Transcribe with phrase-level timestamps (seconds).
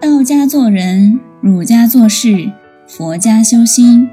[0.00, 2.50] 道家做人，儒家做事，
[2.88, 4.08] 佛家修心。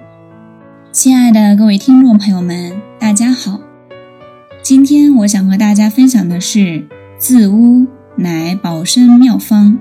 [0.92, 3.62] 亲爱的各位听众朋友们，大家好。
[4.62, 6.86] 今天我想和大家分享的是
[7.18, 9.80] “自污乃保身妙方”。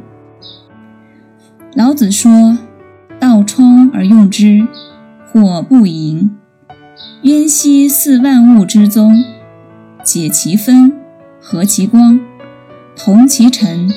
[1.75, 2.57] 老子说
[3.19, 4.65] ：“道冲而用之，
[5.33, 6.31] 或不盈。
[7.23, 9.25] 渊兮似万物之宗，
[10.05, 10.93] 解其分，
[11.41, 12.21] 和其光，
[12.95, 13.91] 同其尘。”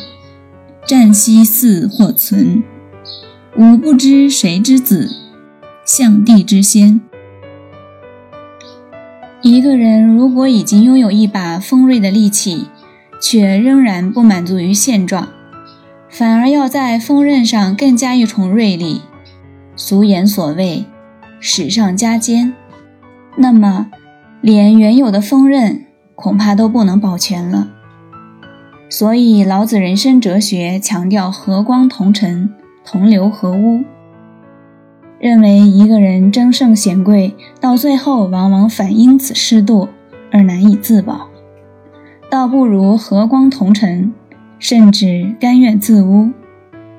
[0.90, 2.64] 战兮似或存，
[3.56, 5.08] 吾不知谁之子，
[5.86, 7.00] 象帝之先。
[9.44, 12.66] 一个人如果已经拥有一把锋锐的利器，
[13.22, 15.28] 却仍然不满足于现状，
[16.10, 19.02] 反而要在锋刃上更加一重锐利，
[19.76, 20.86] 俗言所谓
[21.40, 22.56] “史上加坚”，
[23.38, 23.92] 那么
[24.42, 25.86] 连原有的锋刃
[26.16, 27.76] 恐怕都不能保全了。
[28.92, 32.52] 所以，老子人生哲学强调和光同尘，
[32.84, 33.84] 同流合污。
[35.20, 39.90] 认为一个人争胜显贵，到最后往往反因此失堕
[40.32, 41.28] 而难以自保，
[42.32, 44.12] 倒不如和光同尘，
[44.58, 46.32] 甚至甘愿自污，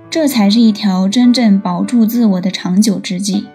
[0.08, 3.48] 这才是一条真正保住自我的长久之计。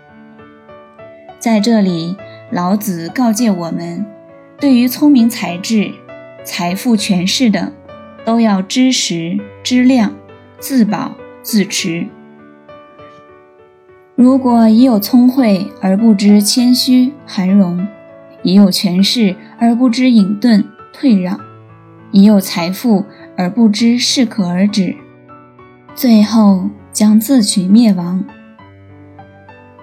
[1.39, 2.17] 在这里，
[2.51, 4.05] 老子告诫我们，
[4.59, 5.93] 对于聪明才智、
[6.43, 7.71] 财富、权势等。
[8.25, 10.13] 都要知时知量，
[10.59, 12.07] 自保自持。
[14.15, 17.85] 如果已有聪慧而不知谦虚含容，
[18.43, 21.39] 已有权势而不知隐遁退让，
[22.11, 23.05] 已有财富
[23.37, 24.95] 而不知适可而止，
[25.93, 28.23] 最后将自取灭亡。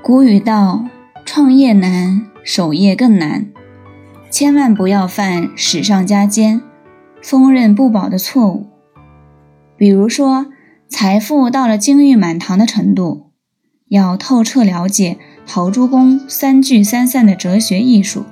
[0.03, 0.87] 古语道
[1.25, 3.47] ：“创业难，守业更难。”
[4.31, 6.63] 千万不要犯史上加奸。
[7.23, 8.67] 丰刃不保的错误，
[9.77, 10.47] 比如说，
[10.89, 13.31] 财富到了金玉满堂的程度，
[13.89, 18.25] 要透彻了解陶朱公三聚三散的哲学艺术。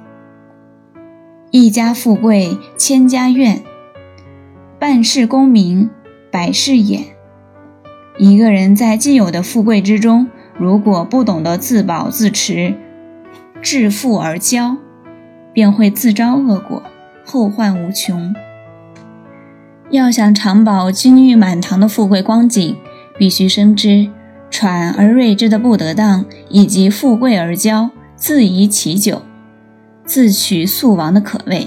[1.52, 3.62] 一家富贵千家怨，
[4.80, 5.88] 半世功名
[6.32, 7.04] 百世眼。
[8.18, 10.26] 一个人在既有的富贵之中，
[10.58, 12.74] 如果不懂得自保自持，
[13.62, 14.76] 致富而骄，
[15.52, 16.82] 便会自招恶果，
[17.24, 18.34] 后患无穷。
[19.90, 22.76] 要想长保金玉满堂的富贵光景，
[23.18, 24.08] 必须深知
[24.48, 29.22] 喘而锐之的不得当，以及富贵而骄、自遗其久、
[30.04, 31.66] 自取速亡的可畏。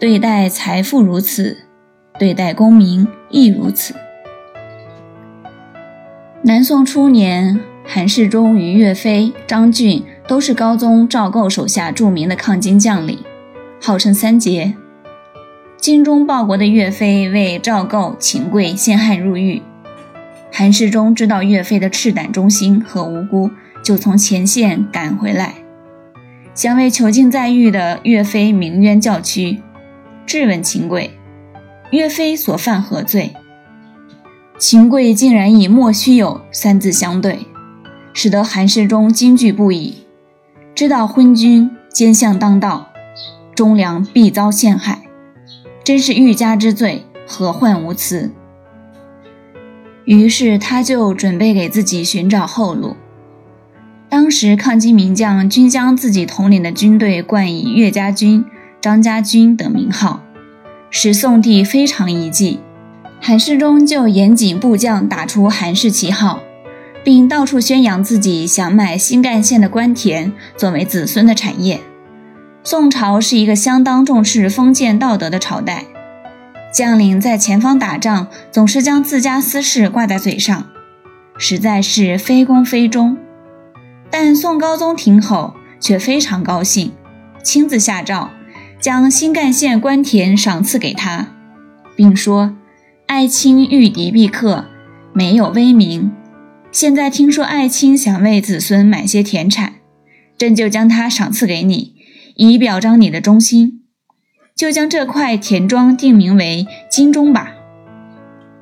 [0.00, 1.58] 对待财富如此，
[2.18, 3.94] 对待功名亦如此。
[6.42, 13.18] 南宋初年，韩世忠与岳飞、张俊都是高宗赵构手下著名的抗金将领，
[13.80, 14.74] 号称三杰。
[15.80, 19.62] 精忠报国的岳飞为赵构、秦桧陷害入狱，
[20.52, 23.50] 韩世忠知道岳飞的赤胆忠心和无辜，
[23.82, 25.54] 就从前线赶回来，
[26.54, 29.62] 想为囚禁在狱的岳飞鸣冤叫屈，
[30.26, 31.12] 质问秦桧：
[31.92, 33.34] 岳飞所犯何罪？
[34.58, 37.46] 秦桧竟然以“莫须有”三字相对，
[38.12, 40.04] 使得韩世忠惊惧不已，
[40.74, 42.90] 知道昏君奸相当道，
[43.54, 45.00] 忠良必遭陷害。
[45.82, 48.30] 真是欲加之罪，何患无辞？
[50.04, 52.96] 于是他就准备给自己寻找后路。
[54.08, 58.44] 当时抗金名将均将自己统领的军队冠以岳家军、
[58.80, 60.24] 张家军等名号，
[60.90, 62.58] 使宋帝非常疑忌。
[63.20, 66.40] 韩世忠就严谨部将打出韩氏旗号，
[67.04, 71.80] 并到处宣扬自己想买新干线的官田作为子孙的产业。
[72.62, 75.84] 宋朝是一个相当重视封建道德的朝代，
[76.72, 80.66] 将领在前方打仗总是将自家私事挂在嘴上，
[81.38, 83.16] 实在是非公非忠。
[84.10, 86.92] 但宋高宗听后却非常高兴，
[87.42, 88.28] 亲自下诏
[88.78, 91.28] 将新干线官田赏赐给他，
[91.96, 92.54] 并说
[93.06, 94.66] ：“爱卿御敌必克，
[95.14, 96.12] 没有威名。
[96.70, 99.76] 现在听说爱卿想为子孙买些田产，
[100.36, 101.94] 朕就将它赏赐给你。”
[102.48, 103.82] 以表彰你的忠心，
[104.56, 107.52] 就将这块田庄定名为金钟吧。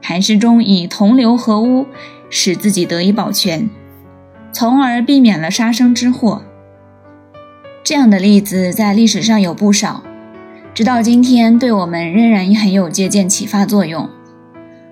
[0.03, 1.87] 韩世忠以同流合污，
[2.29, 3.71] 使自己得以保全，
[4.53, 6.43] 从而避免了杀身之祸。
[7.85, 10.03] 这样的例子在历史上有不少，
[10.75, 14.11] 直到今天，对我们仍然很有借鉴启发作用。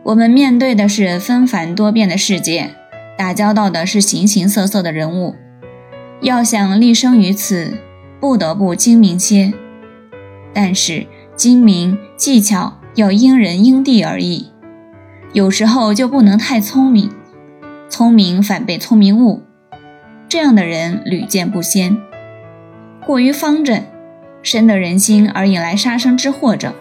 [0.04, 2.70] 我们面对的是纷繁多变的世界，
[3.18, 5.34] 打交道的是形形色色的人物，
[6.20, 7.78] 要想立身于此。
[8.20, 9.52] 不得不精明些，
[10.54, 14.50] 但是精明技巧要因人因地而异。
[15.32, 17.10] 有时候就不能太聪明，
[17.88, 19.42] 聪明反被聪明误。
[20.28, 21.96] 这样的人屡见不鲜。
[23.04, 23.84] 过于方正，
[24.42, 26.74] 深得人心而引来杀身之祸者，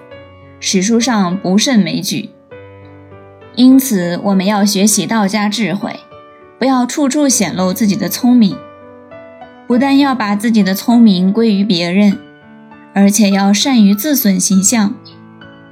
[0.59, 2.29] 史书上不胜枚举。
[3.55, 5.99] 因此，我们要学习道家智慧，
[6.57, 8.57] 不要处处显露自己的聪明。
[9.67, 12.19] 不但要把自己的聪明归于别人，
[12.93, 14.93] 而且要善于自损形象，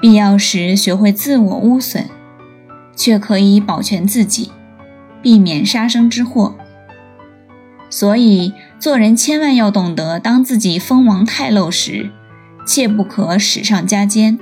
[0.02, 2.06] 必要时学会自我污损，
[2.96, 4.52] 却可以保全自己，
[5.22, 6.56] 避免杀生之祸。
[7.90, 12.10] 所以，做人千万要懂得，当自己锋芒太露时，
[12.66, 14.40] 切不可使上加尖，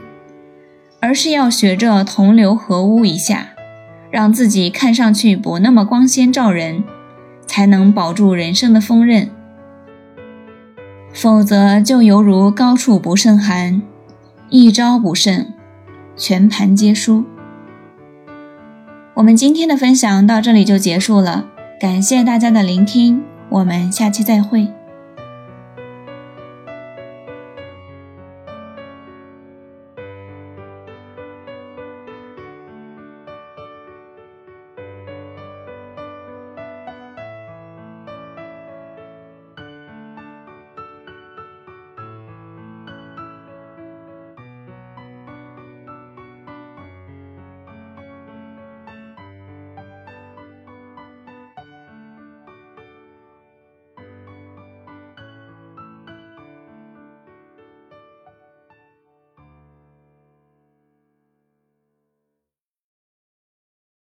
[1.01, 3.49] 而是要学着同流合污一下，
[4.09, 6.85] 让自己看上去不那么光鲜照人，
[7.45, 9.29] 才能保住人生的锋刃。
[11.13, 13.81] 否则，就犹如高处不胜寒，
[14.49, 15.53] 一招不慎，
[16.15, 17.25] 全盘皆输。
[19.15, 21.45] 我们今天的分享到这里就结束了，
[21.79, 24.67] 感谢大家的聆听，我们下期再会。